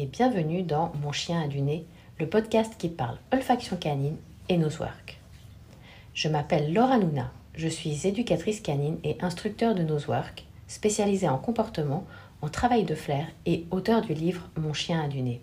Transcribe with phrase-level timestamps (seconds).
[0.00, 1.86] et bienvenue dans Mon chien a du nez,
[2.18, 4.16] le podcast qui parle olfaction canine
[4.48, 5.20] et nosework.
[6.14, 12.04] Je m'appelle Laura Luna, je suis éducatrice canine et instructeur de nosework, spécialisée en comportement,
[12.42, 15.40] en travail de flair et auteur du livre Mon chien a du nez.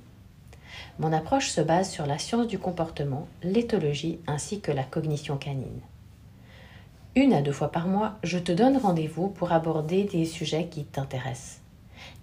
[1.00, 5.80] Mon approche se base sur la science du comportement, l'éthologie ainsi que la cognition canine.
[7.16, 10.84] Une à deux fois par mois, je te donne rendez-vous pour aborder des sujets qui
[10.84, 11.61] t'intéressent.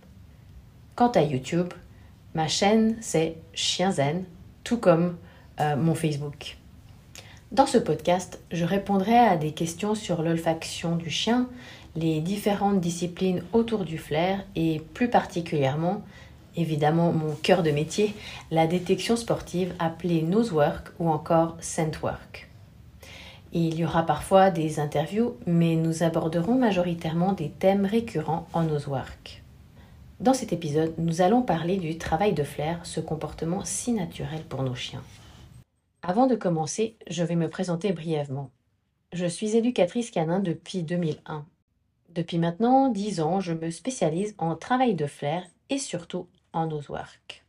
[0.95, 1.75] Quant à YouTube,
[2.35, 4.25] ma chaîne c'est Chienzen,
[4.65, 5.17] tout comme
[5.61, 6.57] euh, mon Facebook.
[7.53, 11.49] Dans ce podcast, je répondrai à des questions sur l'olfaction du chien,
[11.95, 16.03] les différentes disciplines autour du flair et plus particulièrement,
[16.57, 18.15] évidemment mon cœur de métier,
[18.51, 22.49] la détection sportive appelée nosework ou encore scentwork.
[23.53, 29.44] Il y aura parfois des interviews, mais nous aborderons majoritairement des thèmes récurrents en nosework.
[30.25, 34.63] Dans cet épisode, nous allons parler du travail de flair, ce comportement si naturel pour
[34.63, 35.05] nos chiens.
[36.01, 38.51] Avant de commencer, je vais me présenter brièvement.
[39.13, 41.45] Je suis éducatrice canin depuis 2001.
[42.09, 47.45] Depuis maintenant 10 ans, je me spécialise en travail de flair et surtout en nosework.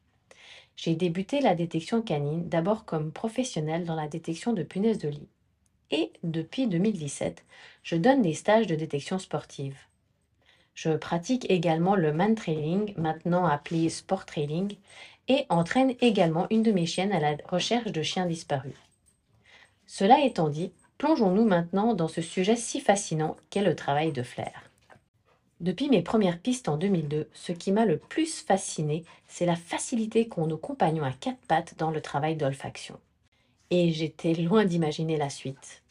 [0.75, 5.29] J'ai débuté la détection canine d'abord comme professionnelle dans la détection de punaises de lit
[5.91, 7.45] et depuis 2017,
[7.83, 9.77] je donne des stages de détection sportive.
[10.75, 14.77] Je pratique également le man trailing, maintenant appelé sport trailing,
[15.27, 18.75] et entraîne également une de mes chiennes à la recherche de chiens disparus.
[19.87, 24.69] Cela étant dit, plongeons-nous maintenant dans ce sujet si fascinant qu'est le travail de flair.
[25.61, 30.27] Depuis mes premières pistes en 2002, ce qui m'a le plus fasciné, c'est la facilité
[30.27, 32.99] qu'ont nos compagnons à quatre pattes dans le travail d'olfaction
[33.69, 35.81] et j'étais loin d'imaginer la suite.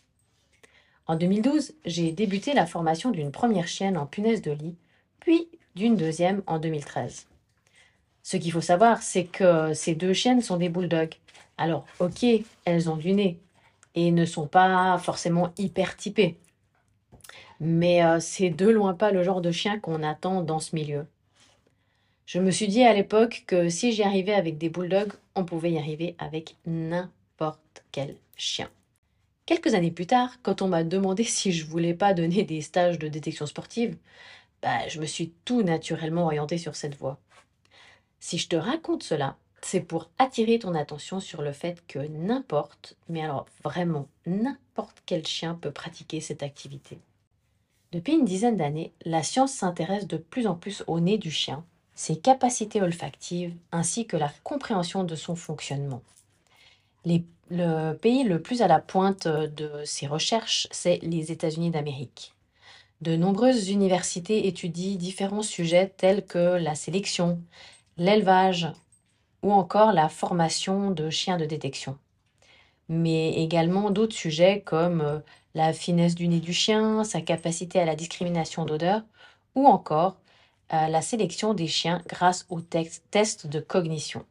[1.06, 4.76] En 2012, j'ai débuté la formation d'une première chienne en punaise de lit,
[5.20, 7.26] puis d'une deuxième en 2013.
[8.22, 11.14] Ce qu'il faut savoir, c'est que ces deux chiennes sont des bulldogs.
[11.58, 12.24] Alors, ok,
[12.64, 13.38] elles ont du nez
[13.94, 16.38] et ne sont pas forcément hyper typées.
[17.60, 21.06] Mais euh, c'est de loin pas le genre de chien qu'on attend dans ce milieu.
[22.26, 25.72] Je me suis dit à l'époque que si j'y arrivais avec des bulldogs, on pouvait
[25.72, 28.70] y arriver avec n'importe quel chien.
[29.46, 32.98] Quelques années plus tard, quand on m'a demandé si je voulais pas donner des stages
[32.98, 33.96] de détection sportive,
[34.62, 37.18] bah, je me suis tout naturellement orientée sur cette voie.
[38.20, 42.96] Si je te raconte cela, c'est pour attirer ton attention sur le fait que n'importe,
[43.08, 46.98] mais alors vraiment n'importe quel chien peut pratiquer cette activité.
[47.92, 51.64] Depuis une dizaine d'années, la science s'intéresse de plus en plus au nez du chien,
[51.94, 56.02] ses capacités olfactives ainsi que la compréhension de son fonctionnement
[57.50, 62.34] le pays le plus à la pointe de ces recherches, c'est les États-Unis d'Amérique.
[63.00, 67.40] De nombreuses universités étudient différents sujets tels que la sélection,
[67.98, 68.72] l'élevage
[69.42, 71.98] ou encore la formation de chiens de détection.
[72.88, 75.18] Mais également d'autres sujets comme euh,
[75.54, 79.02] la finesse du nez du chien, sa capacité à la discrimination d'odeur
[79.54, 80.16] ou encore
[80.72, 84.24] euh, la sélection des chiens grâce aux tests de cognition.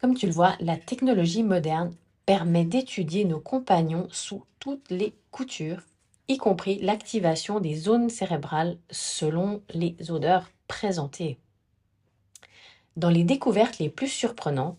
[0.00, 1.94] Comme tu le vois, la technologie moderne
[2.26, 5.82] permet d'étudier nos compagnons sous toutes les coutures,
[6.28, 11.38] y compris l'activation des zones cérébrales selon les odeurs présentées.
[12.96, 14.78] Dans les découvertes les plus surprenantes,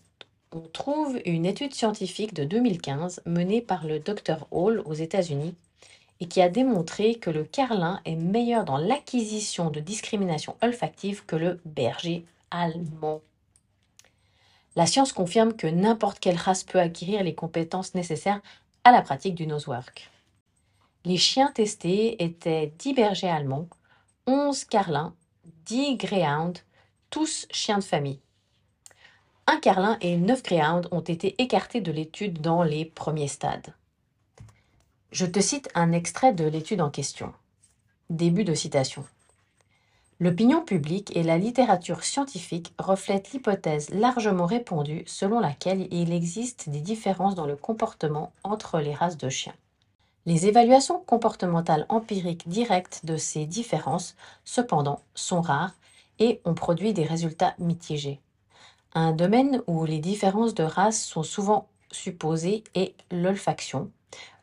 [0.52, 5.54] on trouve une étude scientifique de 2015 menée par le Dr Hall aux États-Unis
[6.20, 11.36] et qui a démontré que le carlin est meilleur dans l'acquisition de discrimination olfactive que
[11.36, 13.20] le berger allemand.
[14.76, 18.40] La science confirme que n'importe quelle race peut acquérir les compétences nécessaires
[18.82, 20.10] à la pratique du nosework.
[21.04, 23.68] Les chiens testés étaient 10 bergers allemands,
[24.26, 25.14] 11 carlins,
[25.66, 26.60] 10 greyhounds,
[27.10, 28.20] tous chiens de famille.
[29.46, 33.74] Un carlin et 9 greyhounds ont été écartés de l'étude dans les premiers stades.
[35.12, 37.32] Je te cite un extrait de l'étude en question.
[38.10, 39.04] Début de citation.
[40.20, 46.80] L'opinion publique et la littérature scientifique reflètent l'hypothèse largement répandue selon laquelle il existe des
[46.80, 49.54] différences dans le comportement entre les races de chiens.
[50.26, 54.14] Les évaluations comportementales empiriques directes de ces différences,
[54.44, 55.74] cependant, sont rares
[56.18, 58.20] et ont produit des résultats mitigés.
[58.94, 63.90] Un domaine où les différences de race sont souvent supposé est l'olfaction,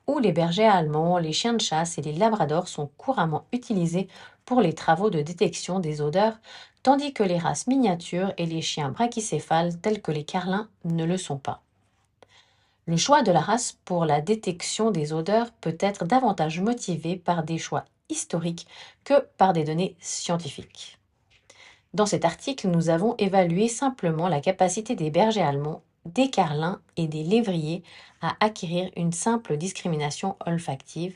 [0.06, 4.10] où les bergers allemands, les chiens de chasse et les labradors sont couramment utilisés
[4.46, 6.38] pour les travaux de détection des odeurs,
[6.84, 11.18] tandis que les races miniatures et les chiens brachycéphales tels que les carlins ne le
[11.18, 11.62] sont pas.
[12.88, 17.44] Le choix de la race pour la détection des odeurs peut être davantage motivé par
[17.44, 18.68] des choix historiques
[19.04, 20.98] que par des données scientifiques.
[21.94, 27.08] Dans cet article, nous avons évalué simplement la capacité des bergers allemands, des carlins et
[27.08, 27.84] des lévriers
[28.22, 31.16] à acquérir une simple discrimination olfactive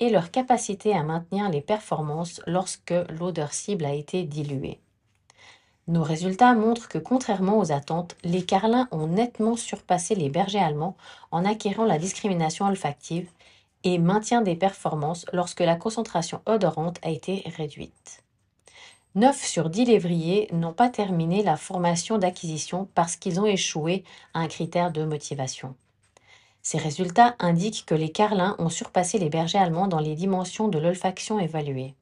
[0.00, 4.80] et leur capacité à maintenir les performances lorsque l'odeur cible a été diluée.
[5.86, 10.96] Nos résultats montrent que contrairement aux attentes, les carlins ont nettement surpassé les bergers allemands
[11.30, 13.28] en acquérant la discrimination olfactive
[13.84, 18.22] et maintien des performances lorsque la concentration odorante a été réduite.
[19.16, 24.04] 9 sur 10 lévriers n'ont pas terminé la formation d'acquisition parce qu'ils ont échoué
[24.34, 25.74] à un critère de motivation.
[26.62, 30.78] Ces résultats indiquent que les carlins ont surpassé les bergers allemands dans les dimensions de
[30.78, 31.94] l'olfaction évaluées.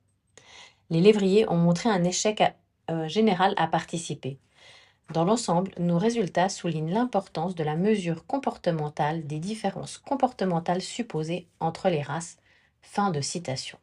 [0.91, 2.43] Les lévriers ont montré un échec
[2.91, 4.39] euh, général à participer.
[5.13, 11.89] Dans l'ensemble, nos résultats soulignent l'importance de la mesure comportementale des différences comportementales supposées entre
[11.89, 12.37] les races.
[12.83, 13.79] Fin de citation.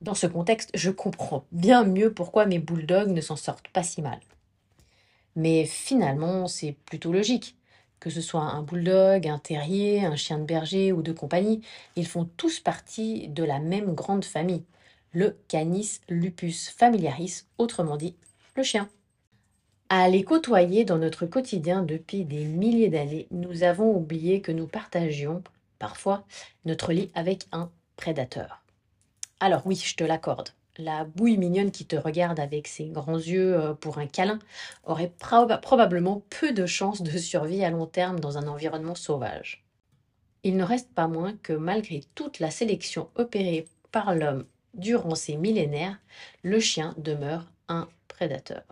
[0.00, 4.00] Dans ce contexte, je comprends bien mieux pourquoi mes bulldogs ne s'en sortent pas si
[4.00, 4.20] mal.
[5.36, 7.57] Mais finalement, c'est plutôt logique.
[8.00, 11.62] Que ce soit un bulldog, un terrier, un chien de berger ou de compagnie,
[11.96, 14.64] ils font tous partie de la même grande famille,
[15.12, 18.14] le Canis lupus familiaris, autrement dit
[18.56, 18.88] le chien.
[19.88, 24.66] À les côtoyer dans notre quotidien depuis des milliers d'années, nous avons oublié que nous
[24.66, 25.42] partagions,
[25.78, 26.24] parfois,
[26.66, 28.62] notre lit avec un prédateur.
[29.40, 33.54] Alors oui, je te l'accorde, la bouille mignonne qui te regarde avec ses grands yeux
[33.54, 34.38] euh, pour un câlin
[34.84, 39.64] aurait probablement peu de chances de survie à long terme dans un environnement sauvage.
[40.44, 45.36] Il ne reste pas moins que malgré toute la sélection opérée par l'homme durant ces
[45.36, 45.98] millénaires,
[46.42, 48.62] le chien demeure un prédateur.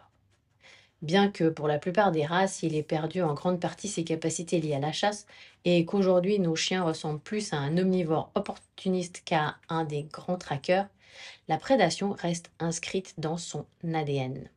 [1.03, 4.61] Bien que pour la plupart des races, il ait perdu en grande partie ses capacités
[4.61, 5.26] liées à la chasse
[5.64, 10.87] et qu'aujourd'hui nos chiens ressemblent plus à un omnivore opportuniste qu'à un des grands traqueurs,
[11.48, 14.48] la prédation reste inscrite dans son ADN.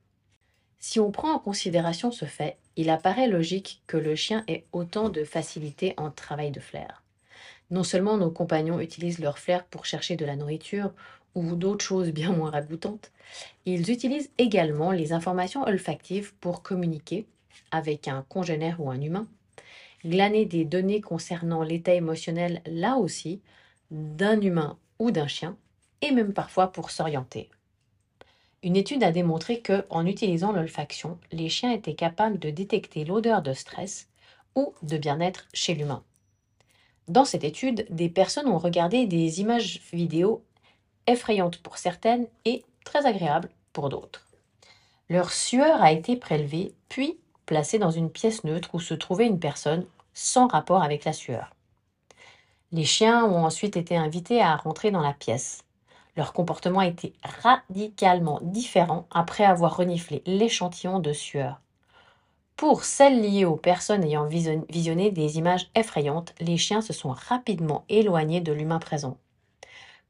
[0.80, 5.10] Si on prend en considération ce fait, il apparaît logique que le chien ait autant
[5.10, 7.04] de facilité en travail de flair.
[7.70, 10.94] Non seulement nos compagnons utilisent leur flair pour chercher de la nourriture
[11.36, 13.12] ou d'autres choses bien moins ragoûtantes,
[13.66, 17.28] ils utilisent également les informations olfactives pour communiquer
[17.72, 19.28] avec un congénère ou un humain,
[20.06, 23.42] glaner des données concernant l'état émotionnel là aussi
[23.92, 25.58] d'un humain ou d'un chien,
[26.02, 27.50] et même parfois pour s'orienter.
[28.62, 33.42] Une étude a démontré que, en utilisant l'olfaction, les chiens étaient capables de détecter l'odeur
[33.42, 34.10] de stress
[34.56, 36.04] ou de bien-être chez l'humain.
[37.08, 40.44] Dans cette étude, des personnes ont regardé des images vidéo
[41.08, 44.28] effrayante pour certaines et très agréable pour d'autres.
[45.10, 49.40] Leur sueur a été prélevée, puis placée dans une pièce neutre où se trouvait une
[49.40, 51.56] personne sans rapport avec la sueur.
[52.72, 55.64] Les chiens ont ensuite été invités à rentrer dans la pièce.
[56.20, 61.62] Leur comportement été radicalement différent après avoir reniflé l'échantillon de sueur.
[62.58, 67.86] Pour celles liées aux personnes ayant visionné des images effrayantes, les chiens se sont rapidement
[67.88, 69.16] éloignés de l'humain présent.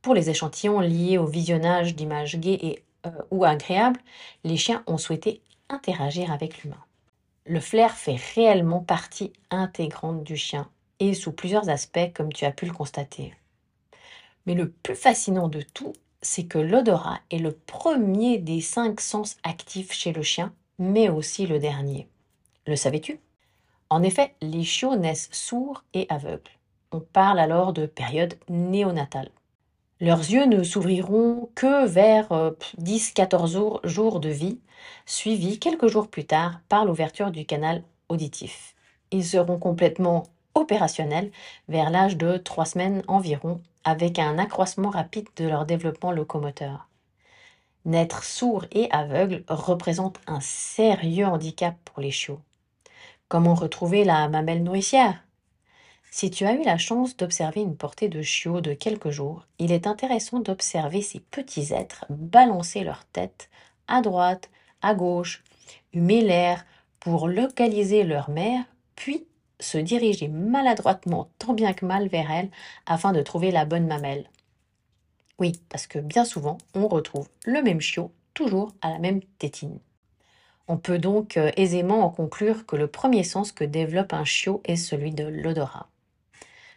[0.01, 3.99] Pour les échantillons liés au visionnage d'images gaies et, euh, ou agréables,
[4.43, 6.83] les chiens ont souhaité interagir avec l'humain.
[7.45, 12.51] Le flair fait réellement partie intégrante du chien, et sous plusieurs aspects comme tu as
[12.51, 13.35] pu le constater.
[14.47, 19.37] Mais le plus fascinant de tout, c'est que l'odorat est le premier des cinq sens
[19.43, 22.07] actifs chez le chien, mais aussi le dernier.
[22.67, 23.19] Le savais-tu?
[23.89, 26.51] En effet, les chiots naissent sourds et aveugles.
[26.91, 29.29] On parle alors de période néonatale.
[30.01, 32.29] Leurs yeux ne s'ouvriront que vers
[32.79, 34.59] 10-14 euh, jours de vie,
[35.05, 38.75] suivis quelques jours plus tard par l'ouverture du canal auditif.
[39.11, 40.23] Ils seront complètement
[40.55, 41.31] opérationnels
[41.67, 46.87] vers l'âge de 3 semaines environ, avec un accroissement rapide de leur développement locomoteur.
[47.85, 52.41] Naître sourd et aveugle représente un sérieux handicap pour les chiots.
[53.29, 55.23] Comment retrouver la mamelle nourricière?
[56.11, 59.71] Si tu as eu la chance d'observer une portée de chiots de quelques jours, il
[59.71, 63.49] est intéressant d'observer ces petits êtres balancer leur tête
[63.87, 64.49] à droite,
[64.81, 65.43] à gauche,
[65.93, 66.65] humer l'air
[66.99, 68.63] pour localiser leur mère,
[68.95, 69.25] puis
[69.59, 72.49] se diriger maladroitement tant bien que mal vers elle
[72.85, 74.29] afin de trouver la bonne mamelle.
[75.39, 79.79] Oui, parce que bien souvent, on retrouve le même chiot toujours à la même tétine.
[80.67, 84.61] On peut donc euh, aisément en conclure que le premier sens que développe un chiot
[84.65, 85.87] est celui de l'odorat.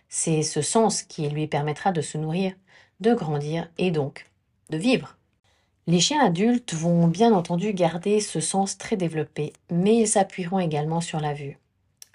[0.08, 2.54] C'est ce sens qui lui permettra de se nourrir,
[3.00, 4.26] de grandir et donc
[4.70, 5.16] de vivre.
[5.86, 11.00] Les chiens adultes vont bien entendu garder ce sens très développé, mais ils s'appuieront également
[11.00, 11.58] sur la vue.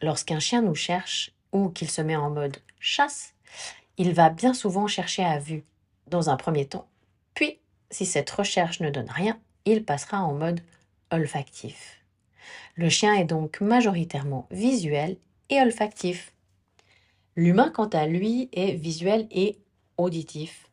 [0.01, 3.33] Lorsqu'un chien nous cherche ou qu'il se met en mode chasse,
[3.97, 5.63] il va bien souvent chercher à vue,
[6.07, 6.87] dans un premier temps.
[7.33, 10.61] Puis, si cette recherche ne donne rien, il passera en mode
[11.11, 12.03] olfactif.
[12.75, 15.17] Le chien est donc majoritairement visuel
[15.49, 16.31] et olfactif.
[17.35, 19.57] L'humain, quant à lui, est visuel et
[19.97, 20.69] auditif.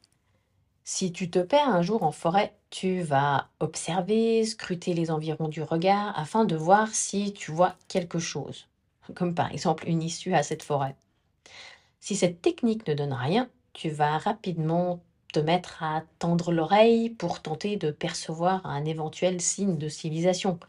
[0.85, 5.63] Si tu te perds un jour en forêt, tu vas observer, scruter les environs du
[5.63, 8.69] regard afin de voir si tu vois quelque chose,
[9.15, 10.97] comme par exemple une issue à cette forêt.
[12.01, 17.43] Si cette technique ne donne rien, tu vas rapidement te mettre à tendre l'oreille pour
[17.43, 20.61] tenter de percevoir un éventuel signe de civilisation,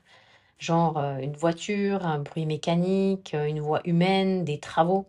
[0.58, 5.06] genre euh, une voiture, un bruit mécanique, euh, une voix humaine, des travaux,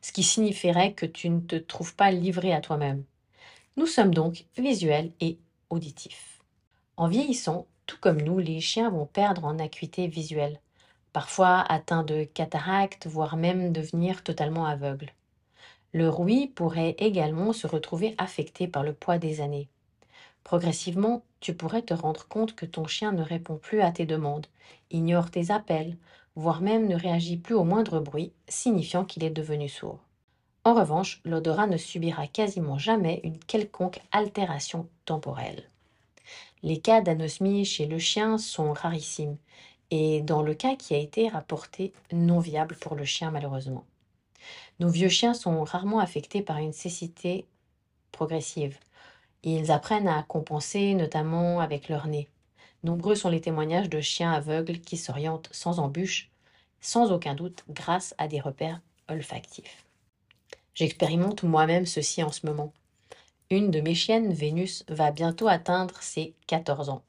[0.00, 3.04] ce qui signifierait que tu ne te trouves pas livré à toi-même.
[3.76, 5.38] Nous sommes donc visuels et
[5.70, 6.42] auditifs.
[6.96, 10.60] En vieillissant, tout comme nous, les chiens vont perdre en acuité visuelle,
[11.14, 15.12] parfois atteints de cataracte, voire même devenir totalement aveugles.
[15.92, 19.68] Le rouille pourrait également se retrouver affecté par le poids des années.
[20.42, 24.48] Progressivement, tu pourrais te rendre compte que ton chien ne répond plus à tes demandes,
[24.90, 25.96] ignore tes appels,
[26.34, 30.00] voire même ne réagit plus au moindre bruit, signifiant qu'il est devenu sourd.
[30.64, 35.62] En revanche, l'odorat ne subira quasiment jamais une quelconque altération temporelle.
[36.64, 39.36] Les cas d'anosmie chez le chien sont rarissimes,
[39.90, 43.84] et dans le cas qui a été rapporté, non viable pour le chien malheureusement.
[44.80, 47.46] Nos vieux chiens sont rarement affectés par une cécité
[48.12, 48.78] progressive.
[49.42, 52.28] Ils apprennent à compenser, notamment avec leur nez.
[52.82, 56.30] Nombreux sont les témoignages de chiens aveugles qui s'orientent sans embûche,
[56.80, 59.84] sans aucun doute grâce à des repères olfactifs.
[60.74, 62.72] J'expérimente moi-même ceci en ce moment.
[63.50, 67.02] Une de mes chiennes, Vénus, va bientôt atteindre ses 14 ans.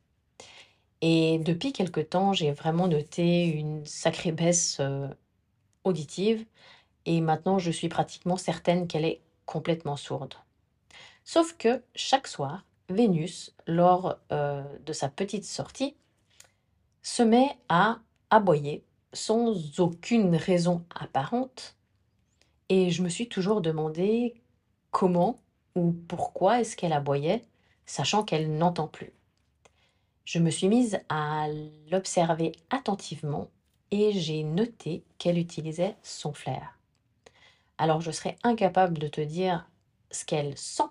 [1.07, 5.07] Et depuis quelque temps, j'ai vraiment noté une sacrée baisse euh,
[5.83, 6.43] auditive
[7.05, 10.33] et maintenant je suis pratiquement certaine qu'elle est complètement sourde.
[11.23, 15.95] Sauf que chaque soir, Vénus, lors euh, de sa petite sortie,
[17.03, 17.99] se met à
[18.31, 18.83] aboyer
[19.13, 21.75] sans aucune raison apparente.
[22.69, 24.41] Et je me suis toujours demandé
[24.89, 25.37] comment
[25.75, 27.43] ou pourquoi est-ce qu'elle aboyait,
[27.85, 29.13] sachant qu'elle n'entend plus.
[30.25, 31.47] Je me suis mise à
[31.91, 33.51] l'observer attentivement
[33.91, 36.79] et j'ai noté qu'elle utilisait son flair.
[37.77, 39.69] Alors je serais incapable de te dire
[40.09, 40.89] ce qu'elle sent,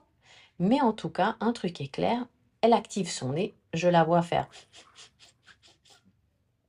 [0.61, 2.25] mais en tout cas, un truc est clair,
[2.61, 4.49] elle active son nez, je la vois faire.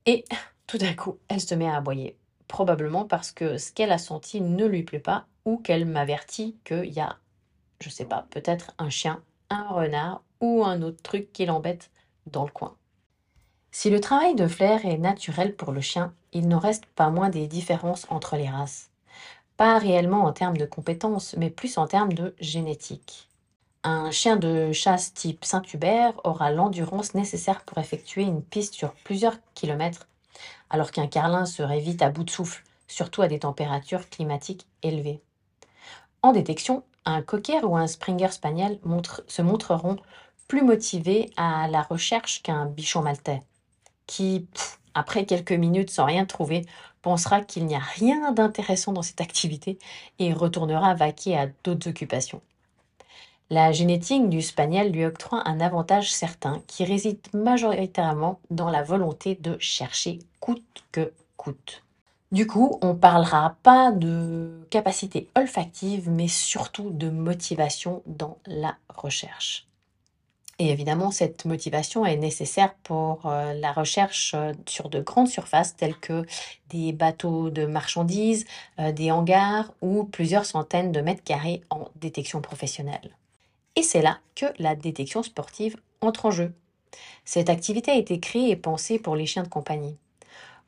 [0.04, 0.24] Et
[0.66, 2.16] tout d'un coup, elle se met à aboyer.
[2.48, 6.92] Probablement parce que ce qu'elle a senti ne lui plaît pas ou qu'elle m'avertit qu'il
[6.92, 7.16] y a,
[7.80, 11.90] je sais pas, peut-être un chien, un renard ou un autre truc qui l'embête
[12.26, 12.74] dans le coin.
[13.70, 17.28] Si le travail de flair est naturel pour le chien, il n'en reste pas moins
[17.28, 18.90] des différences entre les races.
[19.56, 23.28] Pas réellement en termes de compétences, mais plus en termes de génétique.
[23.82, 29.36] Un chien de chasse type Saint-Hubert aura l'endurance nécessaire pour effectuer une piste sur plusieurs
[29.54, 30.08] kilomètres,
[30.70, 35.20] alors qu'un carlin serait vite à bout de souffle, surtout à des températures climatiques élevées.
[36.22, 38.80] En détection, un cocker ou un Springer Spaniel
[39.28, 39.96] se montreront
[40.48, 43.42] plus motivés à la recherche qu'un bichon maltais,
[44.06, 44.46] qui,
[44.94, 46.64] après quelques minutes sans rien trouver,
[47.02, 49.78] pensera qu'il n'y a rien d'intéressant dans cette activité
[50.18, 52.40] et retournera vaquer à d'autres occupations.
[53.48, 59.36] La génétique du spaniel lui octroie un avantage certain qui réside majoritairement dans la volonté
[59.36, 61.84] de chercher coûte que coûte.
[62.32, 69.65] Du coup, on parlera pas de capacité olfactive, mais surtout de motivation dans la recherche.
[70.58, 75.76] Et évidemment, cette motivation est nécessaire pour euh, la recherche euh, sur de grandes surfaces
[75.76, 76.24] telles que
[76.70, 78.46] des bateaux de marchandises,
[78.78, 83.10] euh, des hangars ou plusieurs centaines de mètres carrés en détection professionnelle.
[83.76, 86.54] Et c'est là que la détection sportive entre en jeu.
[87.26, 89.98] Cette activité a été créée et pensée pour les chiens de compagnie.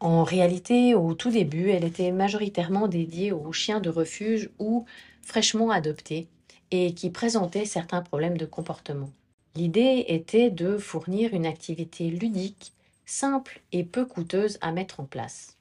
[0.00, 4.84] En réalité, au tout début, elle était majoritairement dédiée aux chiens de refuge ou
[5.22, 6.28] fraîchement adoptés
[6.70, 9.10] et qui présentaient certains problèmes de comportement.
[9.54, 12.72] L'idée était de fournir une activité ludique,
[13.06, 15.56] simple et peu coûteuse à mettre en place.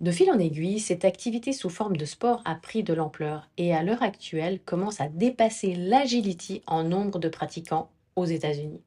[0.00, 3.74] De fil en aiguille, cette activité sous forme de sport a pris de l'ampleur et
[3.74, 8.82] à l'heure actuelle commence à dépasser l'agility en nombre de pratiquants aux États-Unis.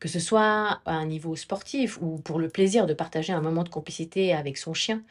[0.00, 3.62] Que ce soit à un niveau sportif ou pour le plaisir de partager un moment
[3.62, 5.04] de complicité avec son chien,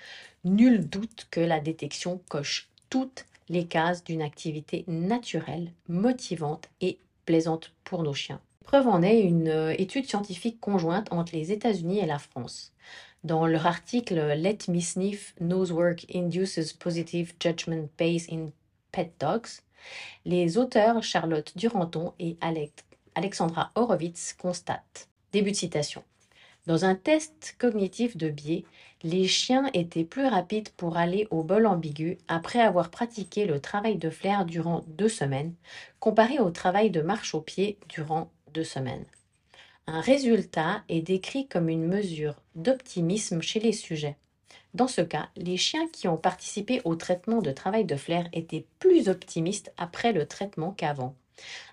[0.44, 6.98] nul doute que la détection coche toutes les cases d'une activité naturelle, motivante et
[7.84, 8.42] pour nos chiens.
[8.64, 12.74] Preuve en est une euh, étude scientifique conjointe entre les États-Unis et la France.
[13.24, 18.50] Dans leur article Let Me Sniff Nose Work Induces Positive Judgment Based in
[18.92, 19.62] Pet Dogs,
[20.26, 22.38] les auteurs Charlotte Duranton et
[23.16, 25.08] Alexandra Horowitz constatent.
[25.32, 26.04] Début de citation.
[26.72, 28.64] Dans un test cognitif de biais,
[29.04, 33.98] les chiens étaient plus rapides pour aller au bol ambigu après avoir pratiqué le travail
[33.98, 35.54] de flair durant deux semaines,
[36.00, 39.04] comparé au travail de marche au pied durant deux semaines.
[39.86, 44.16] Un résultat est décrit comme une mesure d'optimisme chez les sujets.
[44.74, 48.66] Dans ce cas, les chiens qui ont participé au traitement de travail de flair étaient
[48.80, 51.16] plus optimistes après le traitement qu'avant.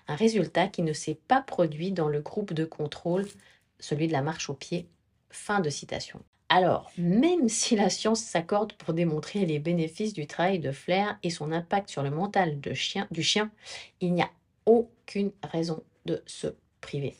[0.09, 3.27] Un résultat qui ne s'est pas produit dans le groupe de contrôle,
[3.79, 4.87] celui de la marche au pied.
[5.29, 6.21] Fin de citation.
[6.49, 11.29] Alors, même si la science s'accorde pour démontrer les bénéfices du travail de flair et
[11.29, 13.51] son impact sur le mental du chien,
[14.01, 14.29] il n'y a
[14.65, 16.47] aucune raison de se
[16.81, 17.15] privé.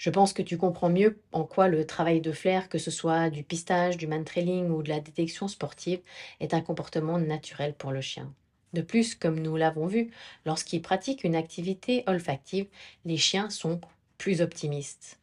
[0.00, 3.28] Je pense que tu comprends mieux en quoi le travail de flair, que ce soit
[3.28, 6.00] du pistage, du man-trailing ou de la détection sportive,
[6.40, 8.32] est un comportement naturel pour le chien.
[8.72, 10.10] De plus, comme nous l'avons vu,
[10.46, 12.66] lorsqu'ils pratiquent une activité olfactive,
[13.04, 13.78] les chiens sont
[14.16, 15.19] plus optimistes.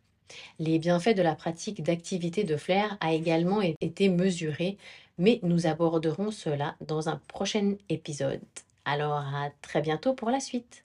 [0.60, 4.78] Les bienfaits de la pratique d'activité de flair a également été mesurés,
[5.18, 8.42] mais nous aborderons cela dans un prochain épisode.
[8.86, 10.84] Alors à très bientôt pour la suite.